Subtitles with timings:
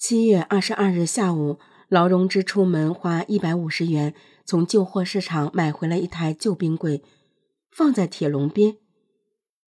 [0.00, 4.14] 七月二十二日下午，劳荣枝出门花一百五十元
[4.46, 7.02] 从旧货市场买回来一台旧冰柜，
[7.70, 8.78] 放在铁笼边。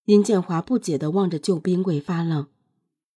[0.05, 2.47] 殷建华不解地望着旧冰柜发愣。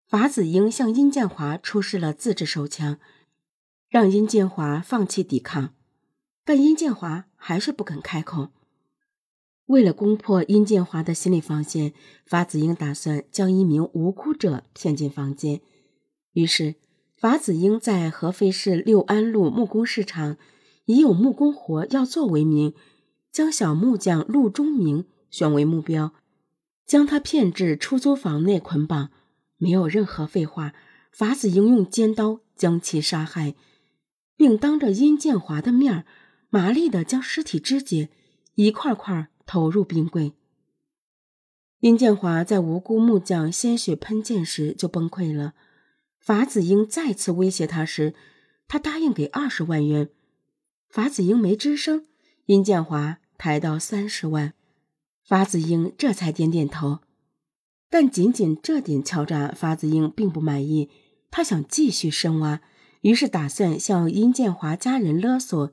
[0.09, 2.99] 法子英向殷建华出示了自制手枪，
[3.89, 5.75] 让殷建华放弃抵抗，
[6.45, 8.49] 但殷建华还是不肯开口。
[9.67, 11.93] 为了攻破殷建华的心理防线，
[12.27, 15.61] 法子英打算将一名无辜者骗进房间，
[16.33, 16.75] 于是。
[17.17, 20.37] 法子英在合肥市六安路木工市场，
[20.85, 22.75] 以有木工活要做为名，
[23.33, 26.13] 将小木匠陆忠明选为目标，
[26.85, 29.11] 将他骗至出租房内捆绑。
[29.57, 30.75] 没有任何废话，
[31.11, 33.55] 法子英用尖刀将其杀害，
[34.37, 36.05] 并当着殷建华的面，
[36.51, 38.11] 麻利地将尸体肢解，
[38.57, 40.35] 一块块投入冰柜。
[41.81, 45.55] 殷建华在无辜木匠鲜血喷溅时就崩溃了。
[46.27, 48.13] 法子英再次威胁他时，
[48.67, 50.09] 他答应给二十万元。
[50.89, 52.05] 法子英没吱声。
[52.47, 54.53] 殷建华抬到三十万，
[55.25, 56.99] 法子英这才点点头。
[57.89, 60.91] 但仅仅这点敲诈，法子英并不满意。
[61.31, 62.61] 他想继续深挖，
[63.03, 65.71] 于是打算向殷建华家人勒索。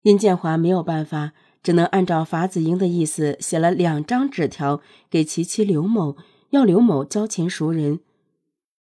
[0.00, 6.16] 殷建华没有办法，只能按照法子英的意思写了两张纸条给其妻刘某，
[6.48, 8.00] 要刘某交钱赎人。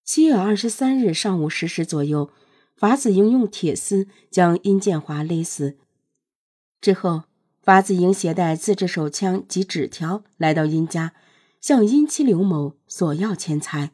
[0.08, 2.30] 七月二十三日上午十时左右，
[2.74, 5.76] 法子英用铁丝将殷建华勒死。
[6.80, 7.24] 之后，
[7.60, 11.12] 法子英携带自制手枪及纸条来到殷家，
[11.60, 13.90] 向殷妻刘某索要钱财。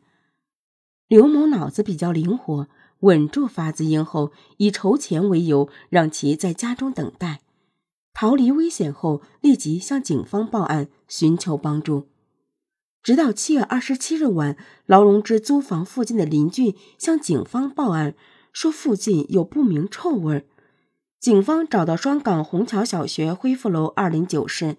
[1.09, 2.69] 刘某脑子比较灵活，
[3.01, 7.41] 稳住法子英后，以筹钱为由，让其在家中等待。
[8.13, 12.07] 逃离危险后，立即向警方报案，寻求帮助。
[13.05, 18.15] 直到七月二十七日晚，劳荣枝租房附近的邻居向警方报案，
[18.51, 20.47] 说附近有不明臭味。
[21.21, 24.79] 警方找到双港虹桥小学恢复楼二零九室，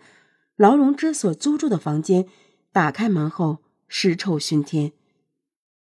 [0.55, 2.25] 劳荣枝所租住的房间，
[2.71, 4.91] 打开门后尸臭熏天。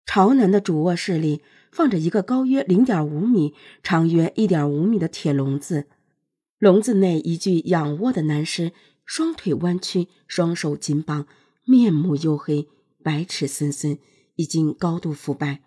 [0.06, 1.42] 朝南的主卧室里
[1.74, 5.88] 放着一个高约零点五米、长约一点五米的铁笼子，
[6.58, 8.72] 笼子内一具仰卧的男尸，
[9.04, 11.28] 双腿弯曲，双手紧绑。
[11.70, 12.68] 面目黝黑，
[13.04, 14.00] 白齿森森，
[14.38, 15.62] 已经高度腐败。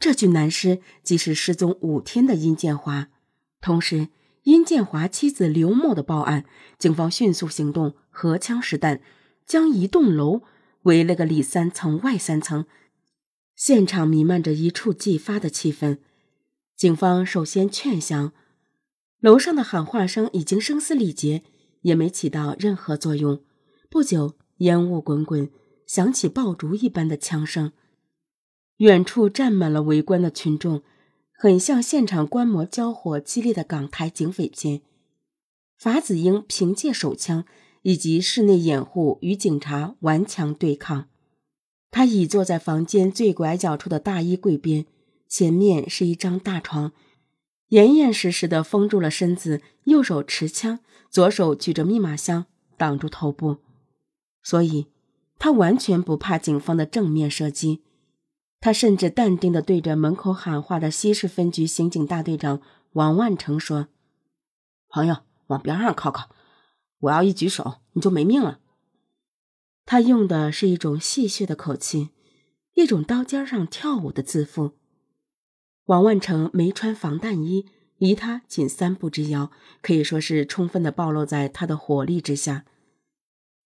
[0.00, 3.08] 这具男尸即是失踪五天的殷建华。
[3.60, 4.08] 同时，
[4.42, 6.44] 殷建华妻子刘某的报案，
[6.76, 9.00] 警方迅速行动，荷枪实弹，
[9.46, 10.42] 将一栋楼
[10.82, 12.66] 围了个里三层外三层。
[13.54, 15.98] 现场弥漫着一触即发的气氛。
[16.76, 18.32] 警方首先劝降，
[19.20, 21.44] 楼上的喊话声已经声嘶力竭，
[21.82, 23.44] 也没起到任何作用。
[23.88, 24.34] 不久。
[24.62, 25.50] 烟雾滚滚，
[25.86, 27.72] 响起爆竹一般的枪声。
[28.78, 30.82] 远处站满了围观的群众，
[31.36, 34.82] 很像现场观摩交火激烈的港台警匪片。
[35.76, 37.44] 法子英凭借手枪
[37.82, 41.08] 以及室内掩护与警察顽强对抗。
[41.90, 44.86] 他倚坐在房间最拐角处的大衣柜边，
[45.28, 46.92] 前面是一张大床，
[47.68, 50.78] 严严实实的封住了身子，右手持枪，
[51.10, 52.46] 左手举着密码箱
[52.76, 53.58] 挡住头部。
[54.42, 54.88] 所以，
[55.38, 57.82] 他完全不怕警方的正面射击。
[58.60, 63.88] 他甚至淡定地对着门口喊话的西市分局刑警大队长王万成说
[64.88, 65.16] ：“朋友，
[65.48, 66.30] 往边上靠靠，
[67.00, 68.60] 我要一举手，你就没命了。”
[69.84, 72.10] 他用的是一种戏谑的口气，
[72.74, 74.78] 一种刀尖上跳舞的自负。
[75.86, 77.66] 王万成没穿防弹衣，
[77.96, 79.50] 离他仅三步之遥，
[79.82, 82.64] 可以说是充分地暴露在他的火力之下。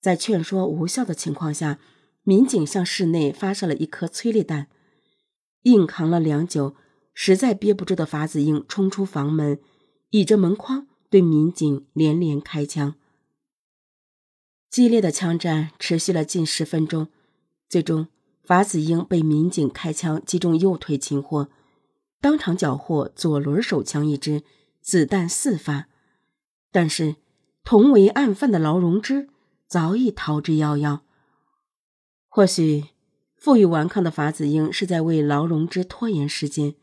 [0.07, 1.81] 在劝说无效的情况下，
[2.23, 4.69] 民警向室内发射了一颗催泪弹。
[5.63, 6.77] 硬扛了良久，
[7.13, 9.59] 实在憋不住的法子英冲出房门，
[10.11, 12.95] 倚着门框对民警连连开枪。
[14.71, 17.09] 激烈的枪战持续了近十分钟，
[17.69, 18.07] 最终
[18.45, 21.51] 法子英被民警开枪击中右腿擒获，
[22.21, 24.45] 当场缴获左轮手枪一支，
[24.81, 25.89] 子弹四发。
[26.71, 27.17] 但是，
[27.65, 29.31] 同为案犯的劳荣枝。
[29.69, 31.01] 早已逃之夭夭。
[32.29, 32.85] 或许，
[33.37, 36.75] 负隅顽抗的法子英是在为劳荣枝拖延时间。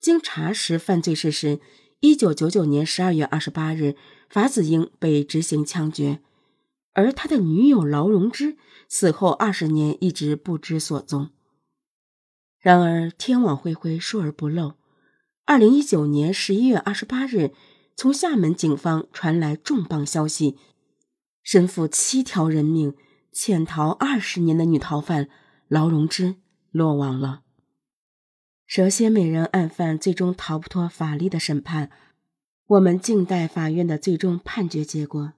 [0.00, 1.60] 经查实犯罪事实，
[2.00, 3.94] 一九九九年十二月二十八日，
[4.28, 6.20] 法子英被执行枪决，
[6.92, 8.56] 而他的女友劳荣枝
[8.88, 11.30] 死后二十年一直不知所踪。
[12.58, 14.74] 然而，天网恢恢，疏而不漏。
[15.44, 17.52] 二零一九年十一月二十八日，
[17.96, 20.56] 从厦门警方传来重磅消息。
[21.42, 22.94] 身负七条人命、
[23.30, 25.28] 潜逃二十年的女逃犯
[25.68, 26.36] 劳荣枝
[26.70, 27.42] 落网了。
[28.66, 31.90] 蛇蝎美人案犯最终逃不脱法律的审判，
[32.66, 35.34] 我们静待法院的最终判决结果。